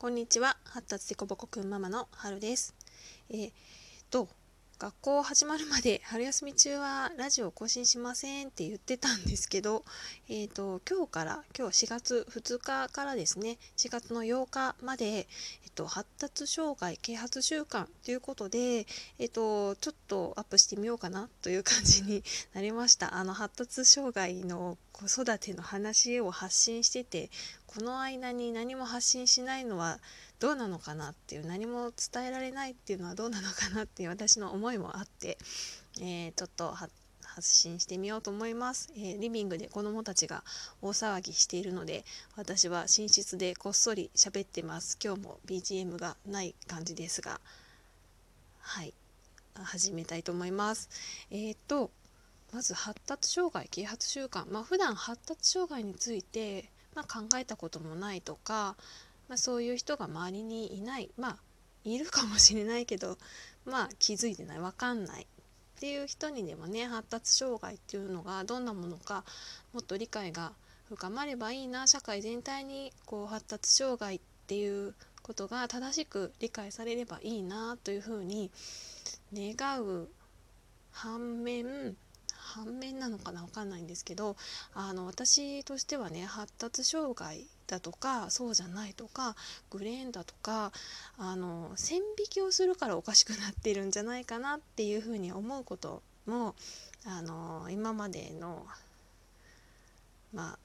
[0.00, 0.56] こんにちは。
[0.64, 2.74] 発達でこぼこくんママの春です。
[3.28, 3.52] えー、
[4.08, 4.30] と
[4.80, 9.84] 学校始まるまで 春休み中はラジオ更新しませんって言ってたんですけど、
[10.26, 15.26] えーと、今日から今日4月2日からですね4月の8日まで、えっ
[15.74, 18.86] と、発達障害啓発週間ということで、
[19.18, 22.24] えっと、ちょっとアップしてみようかなという感じに
[22.54, 23.14] なりました。
[23.14, 27.30] あの発達障害の子育ての話を発信してて
[27.66, 30.00] この間に何も発信しないのは
[30.40, 35.36] どうなのかなっていう何も伝えられないっていうのはどうなのかなっていう私の思いもあって、
[36.00, 36.90] えー、ちょっと発
[37.42, 40.42] 信してみようと思います、えー、リビングで子どもたちが
[40.80, 42.04] 大騒ぎしているので
[42.36, 44.98] 私は寝室でこっそり喋ってます。
[45.02, 47.38] 今日も BGM がない感じですが
[48.60, 48.94] はい。
[49.62, 50.88] 始めたいと思います。
[51.30, 51.90] えー、っと
[52.52, 54.50] まず発達障害啓発習慣。
[54.50, 58.76] まあ普段発達障害について、まあ、考えたこともないとか
[59.30, 61.36] まあ、そういう人が周りにいないまあ
[61.84, 63.16] いるかもしれないけど
[63.64, 65.26] まあ気づいてない分かんないっ
[65.78, 69.24] ていう人にでもね発達障害っていうのがどんなものか
[69.72, 70.52] もっと理解が
[70.88, 78.50] 深まればいいな社会全体にこう発達障害っていうことが正しく理解されればいいなというふうに
[79.32, 80.08] 願う
[80.90, 81.96] 反面
[82.50, 84.36] 反面なのかな分かんないんですけど
[84.74, 89.36] あの私としてはね発達障害だとかそうじゃないとか
[89.70, 90.72] グレーンだとか
[91.18, 96.54] あの線引きをするからおかしくなってるんじゃないかなっていうふうに思うことも
[97.06, 98.66] あの今までの
[100.34, 100.58] まあ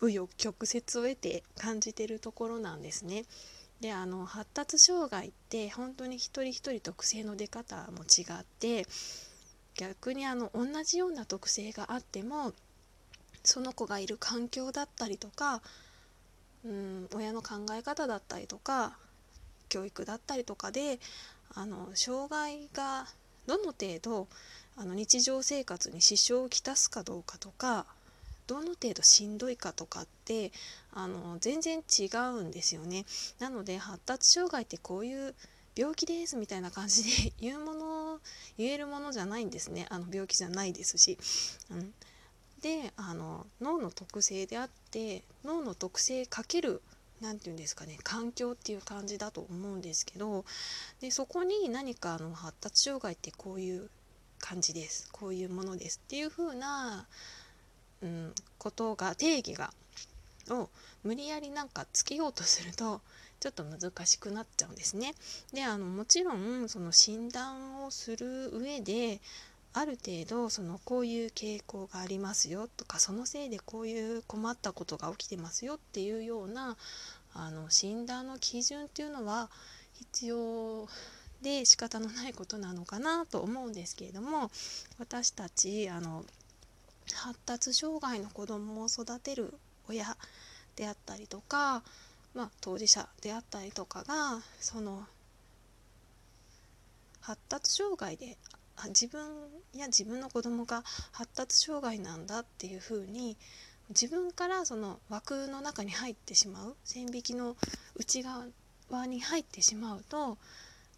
[0.00, 3.24] 紆余曲折を得て感じてるところなんですね。
[3.80, 8.86] であの発達障害って本当に一人一人特性の出方も違って
[9.76, 12.52] 逆にあの同じような特性があっても
[13.44, 15.62] その子がいる環境だったりとか
[16.64, 18.96] うん親の考え方だったりとか
[19.68, 20.98] 教育だったりとかで
[21.54, 23.06] あの障害が
[23.46, 24.26] どの程度
[24.76, 27.86] あの日常生活に支障をきたすかどうかとか
[28.46, 30.52] どの程度しんどいかとかって
[30.92, 32.06] あの全然違
[32.38, 33.04] うんですよね。
[33.38, 35.34] なので発達障害ってこういう
[35.76, 38.20] 病気ですみたいな感じで 言うもの
[38.56, 39.86] 言えるものじゃないんですね。
[39.90, 41.18] あの病気じゃないですし、
[41.70, 41.94] うん、
[42.62, 46.82] であの脳の特性であって脳の特性かける
[47.20, 50.44] 何て言うんですかね環境っていう感じだと思うんですけど
[51.00, 53.90] でそこに何かあの発達障害ってこういう
[54.38, 55.08] 感じです。
[55.12, 57.06] こういうものですっていう風な、
[58.02, 59.72] うん、ことが定義が
[60.50, 60.68] を
[61.02, 63.00] 無理やりなんかつけようとすると
[63.46, 65.14] ちょっと難しくなっちゃうんですね。
[65.52, 69.20] であのもちろんその診断をする上で
[69.72, 76.76] ある程度そのこういう傾向がありますよとかそのせいでこういう困ったことが起きてますよっていうような
[77.34, 79.48] あの診断の基準っていうのは
[79.92, 80.88] 必要
[81.40, 84.50] で仕方のないことなのかなと思うんですけれども
[84.98, 86.24] 私たちあの
[87.14, 89.54] 発達障害の子どもを育てる
[89.88, 90.16] 親
[90.74, 91.82] であったりとか、
[92.36, 95.04] まあ、当事者であったりとかがその
[97.22, 98.36] 発達障害で
[98.88, 99.22] 自分
[99.74, 103.38] や自分の子供が発達障害なんだっていうふうに
[103.88, 107.56] 自分からその枠の中に入ってしまう線引きの
[107.96, 110.36] 内側に入ってしまうと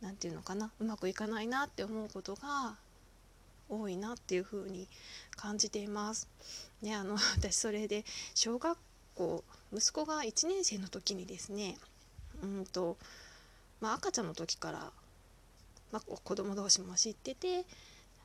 [0.00, 2.74] 何て言うのかなうまくいかないなって思うことが
[3.68, 4.88] 多いなっていうふうに
[5.36, 6.28] 感じています。
[6.82, 8.04] ね、あの私それで
[8.34, 8.76] 小学
[9.14, 11.76] 校息子が1年生の時にですね
[12.42, 12.96] うんと、
[13.80, 14.92] まあ、赤ちゃんの時から
[15.92, 17.64] まあ、子供同士も知ってて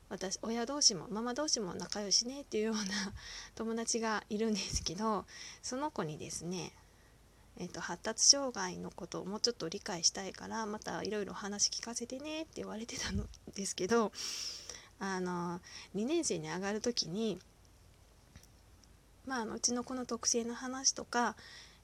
[0.08, 2.82] 私親同士もママ同士も仲良しねっていうような
[3.56, 5.26] 友達がいるんですけど
[5.62, 6.72] その子にですね、
[7.56, 14.12] えーと、発達障害のことをもうちょっと理解したいからまたいろいろ話聞かせてねって言われてたんですけど
[15.00, 15.60] あの
[15.96, 17.40] 2年生に上がる時に
[19.26, 21.36] まあ、あのうちの子の特性の話とか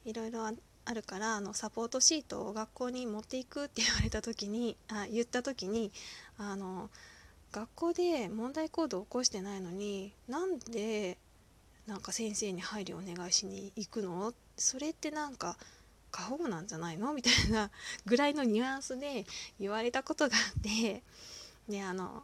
[0.05, 5.93] いろいろあるからあのサポートシートを学校に持っていくって言われた時にあ言った時に
[6.39, 6.91] あの
[7.53, 11.19] 学校で問題行動を起こしてないのになんで
[11.87, 14.33] なんか先生に配慮お願いしに行くの？
[14.57, 15.57] それってなんか
[16.11, 17.13] 過保護なんじゃないの？
[17.13, 17.71] みたいな
[18.07, 19.25] ぐらいのニュアンスで
[19.61, 21.03] 言われたことがあって
[21.69, 22.23] であの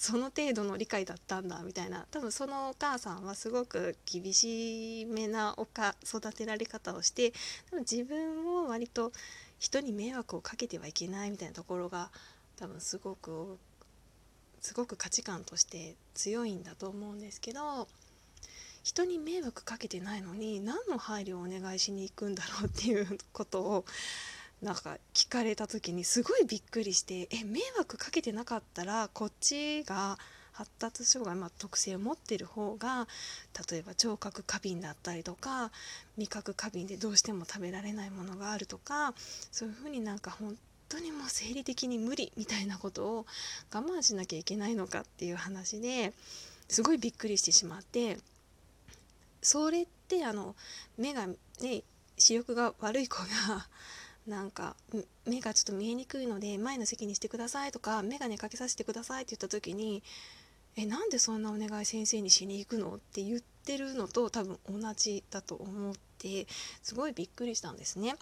[0.00, 2.06] その程度の理解だったんだみたいな。
[2.10, 7.34] 多分そのお母さんはすごく厳しめなおか育てられ方をして
[7.68, 9.12] 多分自分も割と
[9.58, 12.10] 人に迷惑をかけてはいけないみたいなところが
[12.56, 13.58] 多分すごく
[14.62, 17.86] すごく価値観として強いんだと思うんですけど
[18.82, 23.84] 人に迷惑かけてないのに何の配慮をお願いしに行くんだろうっていうことを
[24.62, 30.18] なんか聞かれた時にすごいびっくりしてえ迷惑かけてなかったらこっちが
[30.52, 33.08] 発達障害、まあ、特性を持ってる方が
[33.70, 35.70] 例えば聴覚過敏だったりとか
[36.18, 39.14] 味覚過敏でどうしても食べられないものがあるとか
[39.50, 40.54] そういうふうになんか本
[40.90, 43.26] 当にもう生理的に無理みたいなことを
[43.72, 46.12] 我慢しなきゃいけないのかっていう話で
[46.68, 48.18] すごいびっくりしてしまって
[49.40, 50.54] それってあの
[50.98, 51.36] 目がね
[52.18, 53.66] 視力が悪い子が
[54.26, 54.76] なんか
[55.26, 60.02] 目がちょっと見えにくいので前の席にしてくださいとか眼鏡かけさせてくださいって言った時に
[60.76, 66.46] えなんでそんなお願い先生にしに行くのって言ってるのと多分同じだと思って
[66.82, 68.14] すごいびっくりしたんですね。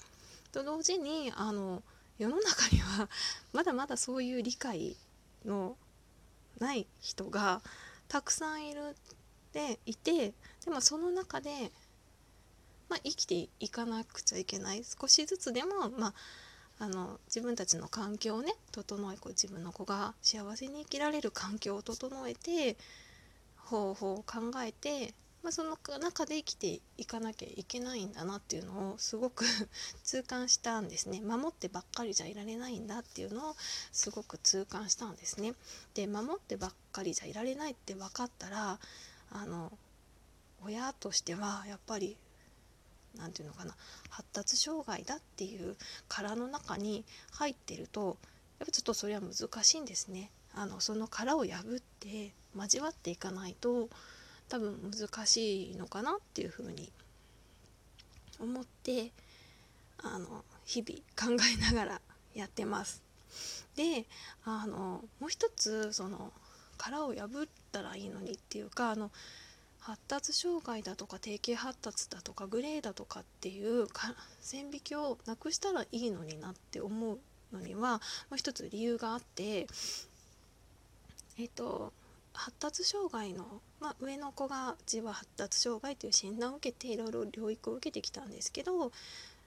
[0.53, 1.83] と同時にあの
[2.19, 3.09] 世の中には
[3.53, 4.97] まだまだそういう理解
[5.45, 5.77] の
[6.59, 7.63] ない人が
[8.09, 8.97] たくさんいる
[9.53, 10.33] でいて
[10.65, 11.71] でもその中で
[12.89, 16.15] まあ、生きていかなくちゃいけない少しずつでも、まあ、
[16.81, 22.77] あの自分たちの環境をね整えこう自分の子が幸せに生きられる環境を整えて
[23.57, 25.13] 方法を考えて、
[25.43, 29.45] まあ、その中で生きていかなきゃいけないんだなっていうのをすごく
[30.05, 33.57] 痛感したんですね守ってばっかりじゃいられないんだっていうのを
[33.93, 35.55] すごく痛感したんですね。
[35.95, 38.79] で守ってばっかりじゃいられないって分かったら
[39.31, 39.77] あの
[40.65, 42.17] 親としてはやっぱり
[43.17, 43.75] 何て言うのかな
[44.11, 45.77] 発達障害だっていう
[46.09, 48.17] 殻の中に入ってると
[48.59, 50.31] やっぱちょっとそれは難しいんですね。
[50.55, 53.89] あのその殻を破って交わっていかないと
[54.49, 56.91] 多分難しいのかなっていうふうに
[58.41, 59.13] 思って
[59.99, 62.01] あの日々考えながら
[62.35, 63.03] やってます。
[63.77, 64.07] で
[64.45, 66.33] あのもう一つその
[66.77, 69.11] 殻を破ったらいいのにっていうかあの
[69.89, 73.87] 発達障害だとか定型発達だとかグレーだとかっていう
[74.43, 77.19] 線引きをなくしたらいいのになって思う
[77.55, 77.93] のには
[78.29, 79.67] もう一つ理由があって
[81.39, 81.95] えっ、と
[82.35, 83.47] 発達障害の、
[83.81, 88.93] まあ、上の子が自は発達障害という診断を受けていろいろ療育を受けてきたんですけど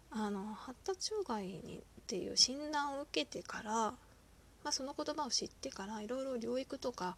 [0.09, 3.95] あの発達障害にっていう診断を受けてから、ま
[4.65, 7.15] あ、その言葉を知ってからいろいろ療育とか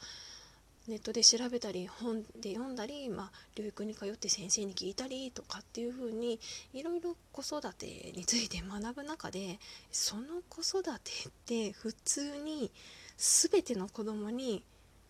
[0.88, 6.40] ネットで調べたり本で読んだり、まあ、療育に通って先生に聞いたりとかっていうふうに
[6.74, 9.60] いろいろ子育てについて学ぶ中で
[9.92, 12.70] その子育てって普通に
[13.18, 14.64] 全ての子供に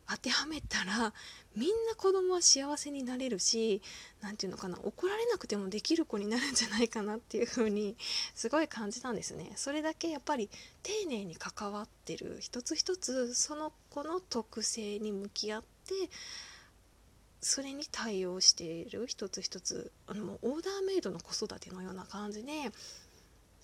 [0.10, 1.14] 当てはめたら
[1.56, 3.82] みんな子供は幸せになれるし
[4.22, 7.96] 何て言うのかな怒られなくてもできる子になるんじゃないかなっていう風に
[8.34, 9.54] すごい感じたんですね。
[9.56, 10.50] それだけやっぱり
[10.82, 15.94] 丁寧に関わってる一つ一つその子の特性に向き合って
[17.40, 22.52] それに対応している一つ一つあのオーダーメイドの子育てのような感じで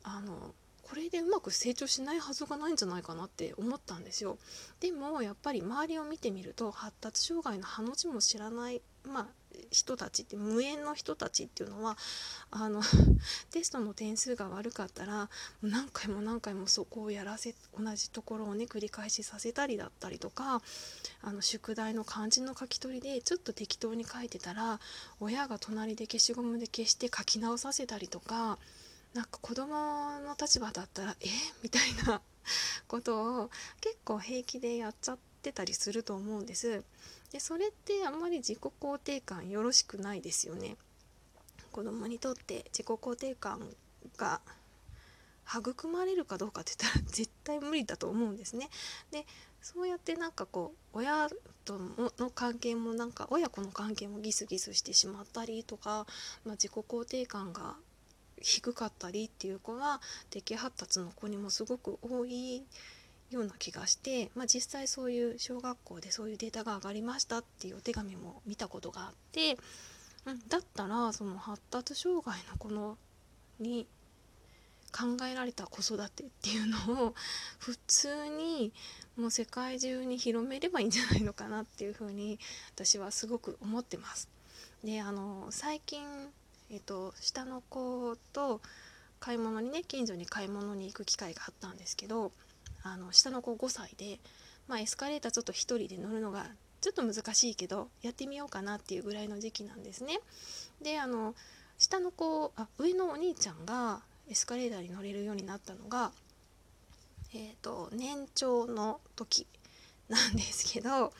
[0.03, 0.53] あの
[0.89, 4.39] これでうまく成長しないはずがないんじゃないかなって思ったんですよ。
[4.79, 9.27] でもやっぱり周りを見てみると発達障害のハの字も知らない、まあ、
[9.69, 11.95] 人たちって無縁の人たちっていうのは
[12.49, 12.81] あの
[13.51, 15.29] テストの点数が悪かったら
[15.61, 20.61] 何回も何回もそこをやらせ同じところをね繰り返しさせたりだったりとか
[21.21, 24.79] あの宿題の漢字の書き取りでちょっと適当に書いてたら
[25.19, 28.57] 親が隣で消しゴムで消して書き直させたりとか
[29.13, 29.73] なんか子供
[30.19, 31.25] の立場だったらえ
[31.63, 32.21] みたいな
[32.87, 33.49] ことを
[33.81, 36.83] 結構平気でやっちゃってたりすると思うんです。
[37.31, 40.77] でそれってあんまり自己肯定感よろしくないですよね。
[41.71, 43.75] 子供にとって自己肯定感
[44.17, 44.41] が
[45.47, 48.69] 育まれるかどうかって言ったら絶対無理だと思うんですね。
[49.11, 49.25] で
[49.61, 51.29] そうやってなんかこう親
[51.65, 51.79] と
[52.17, 56.05] の関係もなんか親子の関係もギスギスしてしまったりとか、
[56.45, 57.75] まあ、自己肯定感が
[58.41, 62.63] 低かったりっていう子は適発達の子にもすごく多い
[63.31, 69.57] ような気がして、まあ、実際そういう小学校でそういうデータが上がりましたっていうお手紙も見たことがあって、
[70.25, 72.97] うん、だったらその発達障害の子の
[73.59, 73.87] に
[74.91, 77.13] 考えられた子育てっていうのを
[77.59, 78.73] 普通に
[79.17, 82.39] もう世界中に広めればいいんじゃないのかなっていうふうに
[82.75, 84.29] 私はすごく思ってます。
[84.83, 86.01] であの最近
[86.71, 88.61] えーと、下の子と
[89.19, 92.31] 買い物にね近所に買い物に行く機会があったんですけど
[92.83, 94.19] あの下の子5歳で、
[94.67, 96.45] まあ、エスカレーターちょっと1人で乗るのが
[96.81, 100.19] ちょっと難しいけどやってみようかなっていうぐらいの時期なんですね。
[100.81, 101.35] であの
[101.77, 106.11] 下の子あ上のお兄ちゃんがエスカレーターに乗れるようになったのが、
[107.33, 109.47] えーと、年長の時
[110.07, 111.11] なんですけど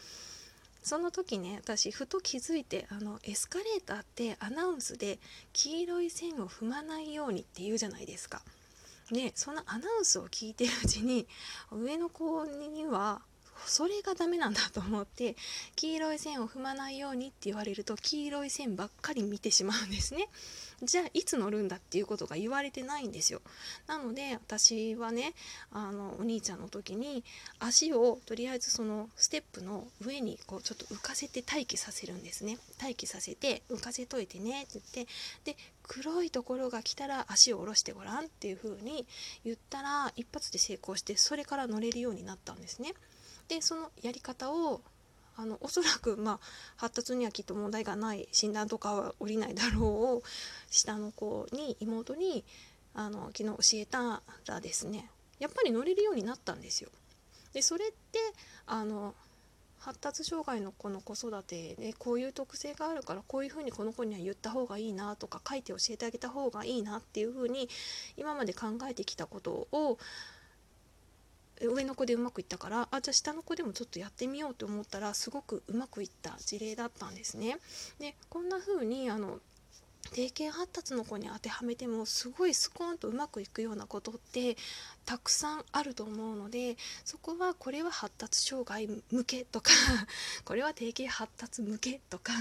[0.89, 5.19] その時ね私ふと気づいてあのエスカレーターってアナウンスで
[5.53, 8.41] 黄色い線を踏まないようにって言うじゃないですか。
[9.11, 11.27] でそのアナウンスを聞いてるうちに
[11.71, 13.21] 上の子には
[13.69, 15.35] それがダメなんだと思って
[15.75, 20.27] 黄色い線を踏まないようにって言われると黄色い線ばっかり見てしまうんですね。
[20.81, 23.41] じゃあいつ乗るんだっていうことが言われてないんですよ。
[23.87, 25.33] なので私はね
[25.71, 27.23] あのお兄ちゃんの時に
[27.59, 32.57] 足をとりあえずそのステップの上にこうちょっと浮かせて待機させるんですね。
[32.81, 39.05] 待機させて浮かせといてねって言ってで黒いところが来たら足を下ろしてごらんっていう風に
[39.43, 42.93] 言ったら一発で成功してそれから乗れるようになったんですね。
[43.49, 44.81] でそのやり方を
[45.35, 46.39] あのおそらく、まあ、
[46.75, 49.83] 発達にはきっと問題がない診断とかは下りないだろう
[50.17, 50.23] を
[50.69, 52.43] 下の子に妹に
[52.93, 56.89] あの昨日教えたらですねやっぱり乗れるようになったんですよ。
[57.53, 58.19] でそれって
[58.67, 59.15] あの
[59.79, 67.69] 発達障害の子の子育てでこういう特性があるからこういうふうにこの子には言った方がいいなとか書いて教えてあげた方がいいなっていうふうに
[68.17, 69.97] 今まで考えてきたことを
[71.61, 77.57] 上の子でうまくいったからあじゃあ下の子でもちょっとやってみようと思ったらすごくうまくいった事例だったんですね。
[77.99, 79.39] でこんな風にあの
[80.13, 84.57] 定型発達の子に当てはめてもすごいスコーンとうまくいくようなことって
[85.05, 89.71] たくさんあると思うのでそこはこれは発達障害向けとか
[90.45, 92.33] これは定型発達向けとか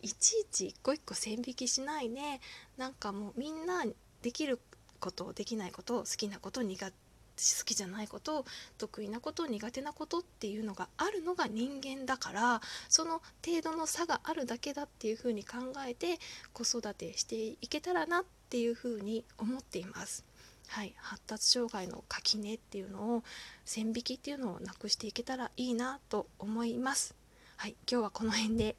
[0.00, 2.40] いちいち一個一個線引きしないで
[2.76, 3.84] なんかもうみんな
[4.22, 4.58] できる
[4.98, 7.09] ことできないこと好きなこと苦手
[7.58, 8.44] 好きじゃないこと
[8.78, 16.18] 得意なこと苦手なことっていうのがあるのが人間だからその程度の差があるだけだっていうふうに考えて
[16.52, 20.24] 子育てしていけたらなっていうふうに思っています。
[20.68, 23.24] はい、発達障害の垣根っていうのを
[23.64, 27.16] 線引きっていうのをなくしていけたらいいなと思います。
[27.56, 28.76] はい、今日はこの辺で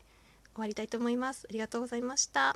[0.54, 1.46] 終わりたいと思います。
[1.50, 2.56] ありがとうございました。